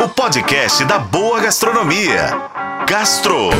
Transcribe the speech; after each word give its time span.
o 0.00 0.08
podcast 0.08 0.84
da 0.84 0.96
boa 0.96 1.40
gastronomia. 1.40 2.30
Gastro. 2.88 3.50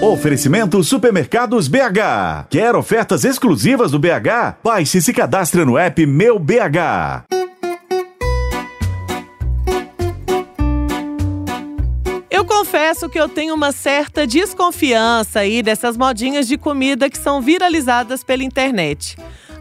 Oferecimento 0.00 0.82
Supermercados 0.82 1.68
BH. 1.68 2.46
Quer 2.48 2.74
ofertas 2.74 3.22
exclusivas 3.22 3.90
do 3.90 3.98
BH? 3.98 4.56
Baixe 4.64 4.98
e 4.98 5.02
se 5.02 5.12
cadastre 5.12 5.62
no 5.66 5.76
app 5.76 6.06
Meu 6.06 6.38
BH. 6.38 7.26
Eu 12.30 12.46
confesso 12.46 13.10
que 13.10 13.20
eu 13.20 13.28
tenho 13.28 13.54
uma 13.54 13.72
certa 13.72 14.26
desconfiança 14.26 15.40
aí 15.40 15.62
dessas 15.62 15.98
modinhas 15.98 16.48
de 16.48 16.56
comida 16.56 17.10
que 17.10 17.18
são 17.18 17.42
viralizadas 17.42 18.24
pela 18.24 18.42
internet. 18.42 19.16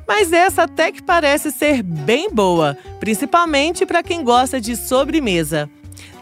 Mas 0.08 0.32
essa 0.32 0.64
até 0.64 0.92
que 0.92 1.04
parece 1.04 1.52
ser 1.52 1.84
bem 1.84 2.30
boa, 2.32 2.78
principalmente 3.00 3.86
para 3.86 4.02
quem 4.02 4.23
gosta 4.23 4.59
de 4.62 4.76
sobremesa. 4.76 5.70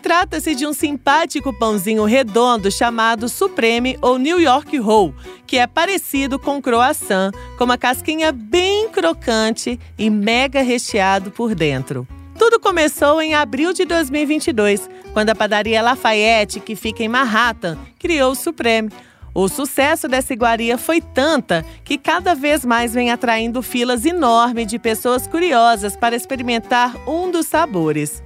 Trata-se 0.01 0.53
de 0.53 0.67
um 0.67 0.73
simpático 0.73 1.51
pãozinho 1.51 2.05
redondo 2.05 2.71
chamado 2.71 3.27
Supreme 3.27 3.97
ou 4.01 4.19
New 4.19 4.39
York 4.39 4.77
Roll, 4.77 5.13
que 5.47 5.57
é 5.57 5.65
parecido 5.65 6.37
com 6.37 6.61
croissant, 6.61 7.31
com 7.57 7.63
uma 7.63 7.77
casquinha 7.77 8.31
bem 8.31 8.87
crocante 8.89 9.79
e 9.97 10.09
mega 10.09 10.61
recheado 10.61 11.31
por 11.31 11.55
dentro. 11.55 12.07
Tudo 12.37 12.59
começou 12.59 13.21
em 13.21 13.33
abril 13.33 13.73
de 13.73 13.85
2022, 13.85 14.89
quando 15.13 15.29
a 15.29 15.35
padaria 15.35 15.81
Lafayette, 15.81 16.59
que 16.59 16.75
fica 16.75 17.01
em 17.01 17.07
Manhattan, 17.07 17.77
criou 17.97 18.33
o 18.33 18.35
Supreme. 18.35 18.89
O 19.37 19.49
sucesso 19.49 20.07
dessa 20.07 20.31
iguaria 20.31 20.77
foi 20.77 21.01
tanta 21.01 21.65
que 21.83 21.97
cada 21.97 22.33
vez 22.33 22.63
mais 22.63 22.93
vem 22.93 23.11
atraindo 23.11 23.61
filas 23.61 24.05
enormes 24.05 24.65
de 24.65 24.79
pessoas 24.79 25.27
curiosas 25.27 25.97
para 25.97 26.15
experimentar 26.15 26.95
um 27.05 27.29
dos 27.29 27.45
sabores. 27.45 28.23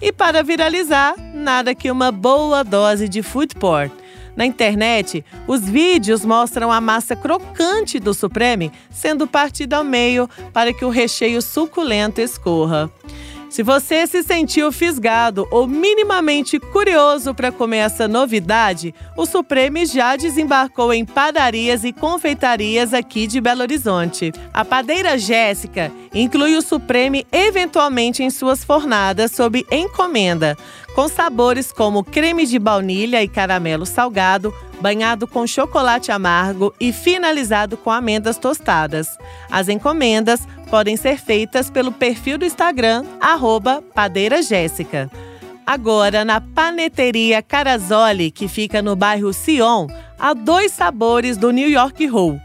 E 0.00 0.12
para 0.12 0.40
viralizar, 0.40 1.16
nada 1.34 1.74
que 1.74 1.90
uma 1.90 2.12
boa 2.12 2.62
dose 2.62 3.08
de 3.08 3.24
food 3.24 3.56
porn. 3.56 3.90
Na 4.36 4.46
internet, 4.46 5.24
os 5.48 5.62
vídeos 5.62 6.24
mostram 6.24 6.70
a 6.70 6.80
massa 6.80 7.16
crocante 7.16 7.98
do 7.98 8.14
Supreme 8.14 8.70
sendo 8.88 9.26
partida 9.26 9.78
ao 9.78 9.84
meio 9.84 10.30
para 10.52 10.72
que 10.72 10.84
o 10.84 10.90
recheio 10.90 11.42
suculento 11.42 12.20
escorra. 12.20 12.88
Se 13.52 13.62
você 13.62 14.06
se 14.06 14.22
sentiu 14.22 14.72
fisgado 14.72 15.46
ou 15.50 15.66
minimamente 15.66 16.58
curioso 16.58 17.34
para 17.34 17.52
comer 17.52 17.80
essa 17.80 18.08
novidade, 18.08 18.94
o 19.14 19.26
Supreme 19.26 19.84
já 19.84 20.16
desembarcou 20.16 20.90
em 20.90 21.04
padarias 21.04 21.84
e 21.84 21.92
confeitarias 21.92 22.94
aqui 22.94 23.26
de 23.26 23.42
Belo 23.42 23.60
Horizonte. 23.60 24.32
A 24.54 24.64
padeira 24.64 25.18
Jéssica 25.18 25.92
inclui 26.14 26.56
o 26.56 26.62
Supreme 26.62 27.26
eventualmente 27.30 28.22
em 28.22 28.30
suas 28.30 28.64
fornadas 28.64 29.32
sob 29.32 29.66
encomenda, 29.70 30.56
com 30.94 31.06
sabores 31.06 31.70
como 31.70 32.02
creme 32.02 32.46
de 32.46 32.58
baunilha 32.58 33.22
e 33.22 33.28
caramelo 33.28 33.84
salgado, 33.84 34.50
banhado 34.82 35.28
com 35.28 35.46
chocolate 35.46 36.10
amargo 36.10 36.74
e 36.80 36.92
finalizado 36.92 37.76
com 37.76 37.90
amêndoas 37.90 38.36
tostadas. 38.36 39.16
As 39.48 39.68
encomendas 39.68 40.46
podem 40.68 40.96
ser 40.96 41.18
feitas 41.18 41.70
pelo 41.70 41.92
perfil 41.92 42.36
do 42.36 42.44
Instagram, 42.44 43.04
padeirajéssica. 43.94 45.08
Agora, 45.64 46.24
na 46.24 46.40
Paneteria 46.40 47.40
Carazoli, 47.40 48.32
que 48.32 48.48
fica 48.48 48.82
no 48.82 48.96
bairro 48.96 49.32
Sion, 49.32 49.86
há 50.18 50.34
dois 50.34 50.72
sabores 50.72 51.36
do 51.36 51.52
New 51.52 51.70
York 51.70 52.04
Roll. 52.06 52.40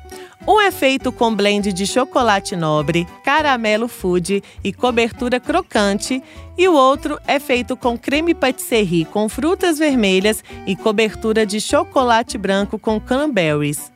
Um 0.49 0.61
é 0.61 0.71
feito 0.71 1.11
com 1.11 1.35
blend 1.35 1.73
de 1.73 1.85
chocolate 1.85 2.55
nobre, 2.55 3.05
caramelo 3.21 3.89
food 3.89 4.41
e 4.63 4.71
cobertura 4.71 5.41
crocante, 5.41 6.23
e 6.57 6.65
o 6.69 6.73
outro 6.73 7.19
é 7.27 7.37
feito 7.37 7.75
com 7.75 7.97
creme 7.97 8.33
patisserie 8.33 9.03
com 9.03 9.27
frutas 9.27 9.77
vermelhas 9.77 10.41
e 10.65 10.73
cobertura 10.73 11.45
de 11.45 11.59
chocolate 11.59 12.37
branco 12.37 12.79
com 12.79 12.97
cranberries. 12.97 13.91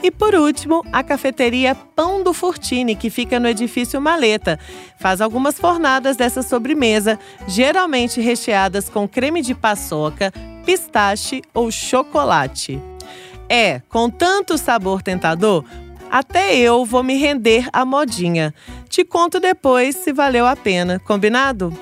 E 0.00 0.08
por 0.08 0.36
último, 0.36 0.84
a 0.92 1.02
cafeteria 1.02 1.74
Pão 1.74 2.22
do 2.22 2.32
Fortini, 2.32 2.94
que 2.94 3.10
fica 3.10 3.40
no 3.40 3.48
edifício 3.48 4.00
Maleta. 4.00 4.60
Faz 5.00 5.20
algumas 5.20 5.58
fornadas 5.58 6.16
dessa 6.16 6.40
sobremesa, 6.40 7.18
geralmente 7.48 8.20
recheadas 8.20 8.88
com 8.88 9.08
creme 9.08 9.42
de 9.42 9.56
paçoca, 9.56 10.32
pistache 10.64 11.42
ou 11.52 11.68
chocolate. 11.72 12.80
É, 13.48 13.80
com 13.88 14.10
tanto 14.10 14.58
sabor 14.58 15.02
tentador, 15.02 15.64
até 16.10 16.56
eu 16.56 16.84
vou 16.84 17.02
me 17.02 17.16
render 17.16 17.68
à 17.72 17.84
modinha. 17.84 18.54
Te 18.88 19.04
conto 19.04 19.40
depois 19.40 19.96
se 19.96 20.12
valeu 20.12 20.46
a 20.46 20.56
pena, 20.56 20.98
combinado? 20.98 21.72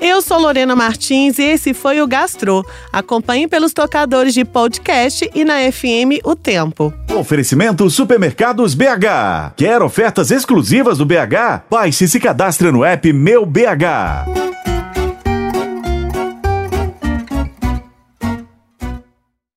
Eu 0.00 0.22
sou 0.22 0.38
Lorena 0.38 0.74
Martins 0.74 1.38
e 1.38 1.42
esse 1.42 1.74
foi 1.74 2.00
o 2.00 2.06
Gastro. 2.06 2.64
Acompanhe 2.90 3.46
pelos 3.46 3.74
tocadores 3.74 4.32
de 4.32 4.46
podcast 4.46 5.30
e 5.34 5.44
na 5.44 5.70
FM 5.70 6.24
O 6.24 6.34
Tempo. 6.34 6.90
Oferecimento 7.14 7.88
Supermercados 7.90 8.74
BH. 8.74 9.52
Quer 9.56 9.82
ofertas 9.82 10.30
exclusivas 10.30 10.96
do 10.96 11.04
BH? 11.04 11.64
Baixe 11.70 12.04
e 12.04 12.08
se 12.08 12.18
cadastre 12.18 12.72
no 12.72 12.82
app 12.82 13.12
Meu 13.12 13.44
BH. 13.44 14.39